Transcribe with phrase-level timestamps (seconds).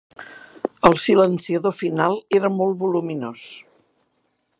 [0.89, 3.45] El silenciador final era molt voluminós.